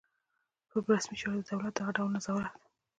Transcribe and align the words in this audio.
پر 0.69 0.79
رسمي 0.93 1.15
چارو 1.21 1.39
د 1.43 1.47
دولت 1.51 1.73
دغه 1.75 1.91
ډول 1.97 2.09
نظارت. 2.17 2.55